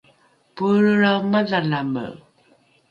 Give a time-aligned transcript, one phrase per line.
[0.55, 2.05] poelrelrao madhalame